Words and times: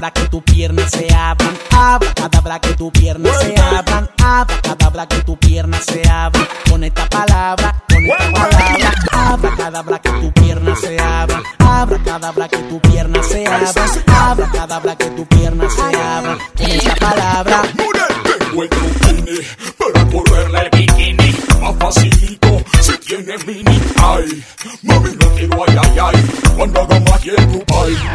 Abracadabra 0.00 0.22
que 0.22 0.30
tu 0.30 0.42
pierna 0.42 0.88
se 0.88 1.14
abran. 1.14 1.58
Abracadabra 1.70 2.58
que 2.58 2.74
tu 2.74 2.90
pierna 2.90 3.30
se 3.34 3.54
abran. 3.60 4.08
Abracadabra 4.16 5.06
que 5.06 5.16
tu 5.24 5.36
pierna 5.36 5.78
se 5.82 6.08
abran. 6.08 6.48
Con 6.70 6.84
esta 6.84 7.06
palabra, 7.10 7.84
con 7.86 8.06
esta 8.06 8.32
palabra. 8.32 8.94
Abracadabra 9.12 9.98
que 9.98 10.10
tu 10.10 10.32
pierna 10.32 10.74
se 10.76 10.98
abran. 10.98 11.42
Abracadabra 11.58 12.48
que 12.48 12.56
tu 12.56 12.80
pierna 12.80 13.22
se 13.22 13.46
abran. 13.46 14.00
Abracadabra 14.06 14.96
que 14.96 15.04
tu 15.10 15.26
pierna 15.26 15.68
se 15.68 15.82
abran. 15.82 16.38
Con 16.56 16.70
esta 16.70 16.94
palabra. 16.94 17.62
Tengo 17.74 18.62
el 18.62 18.70
bikini 18.70 19.38
para 19.76 20.06
correrle 20.06 20.60
el 20.60 20.70
bikini. 20.78 21.34
Más 21.60 21.74
facilito 21.78 22.62
si 22.80 22.96
tiene 23.06 23.36
mini. 23.46 23.82
Ay, 24.02 24.44
mami, 24.80 25.10
no 25.10 25.28
quiero 25.34 25.64
ay, 25.68 25.76
ay, 25.78 25.98
ay. 26.00 26.30
Cuando 26.56 26.80
haga 26.80 27.00
magia 27.00 27.34
en 27.36 27.52
tu 27.52 27.64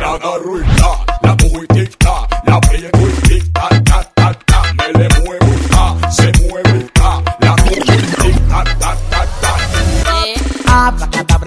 la 0.02 0.14
agarro 0.14 0.58
y 0.58 0.64
la 0.80 1.05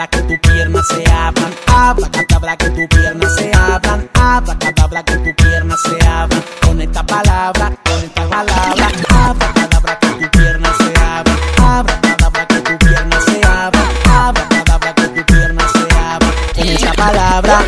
Que 0.07 0.23
tu 0.23 0.41
pierna 0.41 0.81
se 0.85 1.11
abran. 1.11 1.53
Abracadabra 1.67 2.57
que 2.57 2.71
tu 2.71 2.89
pierna 2.89 3.29
se 3.31 3.51
abran. 3.53 4.09
Abracadabra 4.15 5.03
que 5.03 5.17
tu 5.17 5.35
pierna 5.35 5.77
se 5.77 6.07
abran. 6.07 6.45
Con 6.63 6.81
esta 6.81 7.03
palabra, 7.03 7.73
con 7.85 8.05
esta 8.05 8.29
palabra. 8.29 8.91
Abracadabra 9.09 9.99
que 9.99 10.09
tu 10.09 10.31
pierna 10.31 10.73
se 10.79 11.01
abran. 11.01 11.39
Abracadabra 11.59 12.47
que 12.47 12.61
tu 12.61 12.79
pierna 12.79 13.21
se 13.23 13.45
abran. 13.45 13.85
Abracadabra 14.09 14.95
que 14.95 15.09
tu 15.09 15.27
pierna 15.27 15.69
se 15.69 15.99
abran. 15.99 16.33
Con 16.55 16.69
esta 16.69 16.93
palabra. 16.93 17.65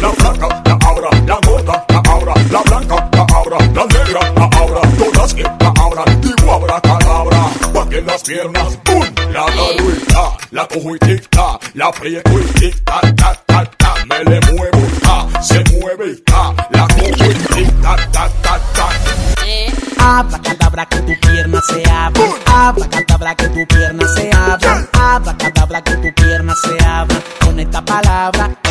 La 0.00 0.12
flaca, 0.12 0.62
la 0.66 0.78
abra, 0.88 1.10
la 1.26 1.38
gorda, 1.44 1.84
la 1.88 1.98
abra, 2.12 2.34
la 2.52 2.62
blanca, 2.62 3.08
la 3.12 3.26
abra, 3.36 3.58
la 3.58 3.84
negra, 3.86 4.32
la 4.36 4.44
abra, 4.56 4.80
todas 4.96 5.34
que 5.34 5.42
la 5.42 5.72
abran, 5.82 6.20
digo 6.20 6.52
abra 6.52 6.80
calabra, 6.80 7.50
pa' 7.74 7.88
que 7.88 8.00
las 8.02 8.22
piernas, 8.22 8.78
¡pum! 8.84 9.04
La 9.32 9.46
y 9.50 9.97
ta, 10.18 10.36
la 10.50 10.66
cojo 10.66 10.96
y 10.96 10.98
tic 10.98 11.28
ta, 11.30 11.58
la 11.74 11.86
aprieto 11.86 12.38
y 12.40 12.44
tic 12.58 12.84
ta, 12.84 13.00
ta, 13.14 13.34
ta, 13.46 13.64
ta, 13.76 13.94
me 14.06 14.24
le 14.24 14.40
muevo 14.52 14.82
ta, 15.00 15.42
se 15.42 15.62
mueve 15.70 16.16
ta, 16.24 16.54
la 16.70 16.86
cojo 16.88 17.30
y 17.30 17.34
tic 17.54 17.82
ta, 17.82 17.96
ta, 18.12 18.28
ta, 18.42 18.60
ta. 18.74 18.88
Abracadabra 20.00 20.86
que 20.86 20.98
tu 21.02 21.20
pierna 21.20 21.60
se 21.68 21.90
abran. 21.90 22.30
Abracadabra 22.46 23.34
que 23.34 23.48
tu 23.48 23.66
pierna 23.66 24.08
se 24.08 24.30
abran. 24.34 24.88
Abracadabra 24.92 25.82
que 25.82 25.96
tu 25.96 26.14
pierna 26.14 26.54
se 26.54 26.84
palabra, 26.84 27.22
con 27.40 27.60
esta 27.60 27.84
palabra. 27.84 28.67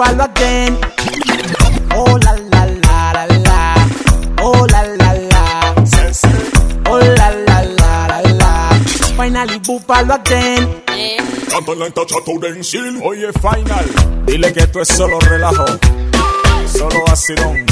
Búfalo 0.00 0.24
again. 0.24 0.78
Oh 1.94 2.16
la 2.24 2.32
la 2.32 2.64
la 2.64 3.12
la 3.12 3.26
la. 3.26 3.74
Oh 4.40 4.66
la 4.72 4.82
la 4.96 5.12
la. 5.12 5.74
Oh 6.88 6.98
la 6.98 7.28
la 7.30 7.62
la 7.62 8.06
la 8.08 8.22
la. 8.22 8.70
Finally, 9.14 9.58
Búfalo 9.58 10.14
again. 10.14 10.82
Canta 11.50 11.74
lenta 11.74 12.00
chato 12.06 12.32
densil, 12.40 12.98
Oye, 13.04 13.30
Final, 13.42 14.24
dile 14.24 14.50
que 14.54 14.60
esto 14.60 14.80
es 14.80 14.88
solo 14.88 15.20
relajo, 15.20 15.66
solo 16.66 17.04
vacilón. 17.06 17.66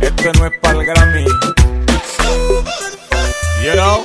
Este 0.00 0.32
no 0.32 0.46
es 0.46 0.52
para 0.62 0.78
el 0.78 0.86
Grammy. 0.86 1.24
You 3.62 3.72
know, 3.74 4.02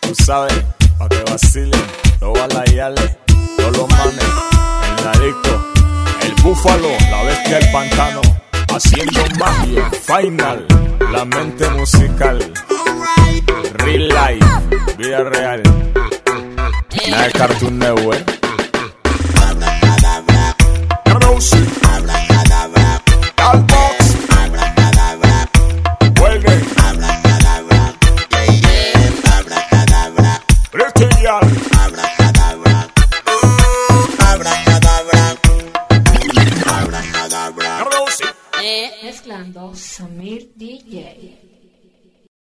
tú 0.00 0.14
sabes, 0.24 0.64
pa' 0.98 1.08
que 1.08 1.22
vacilen, 1.30 1.84
los 2.20 2.32
balayales, 2.32 3.16
el 3.58 3.72
narito, 3.72 4.20
el 4.20 4.29
búfalo, 6.62 6.88
la 7.10 7.22
bestia 7.22 7.58
del 7.58 7.72
pantano, 7.72 8.20
haciendo 8.68 9.20
magia. 9.38 9.90
Final, 10.04 10.66
la 11.12 11.24
mente 11.24 11.68
musical, 11.70 12.38
real 13.74 14.08
life, 14.08 14.96
vida 14.98 15.24
real. 15.24 15.62
Nada 17.08 17.24
de 17.24 17.32
Cartoon 17.32 17.78
Network. 17.78 18.29
Sandal 39.40 39.74
Samir 39.74 40.42
DJ. 40.54 41.59